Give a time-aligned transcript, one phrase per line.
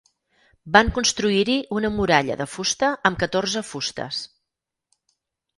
[0.77, 4.23] Van construir-hi una muralla de fusta amb catorze fustes.